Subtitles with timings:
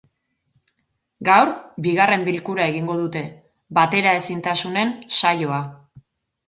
[1.29, 1.51] Gaur,
[1.87, 3.25] bigarren bilkura egingo dute,
[3.81, 5.63] bateraezintasunen saioa.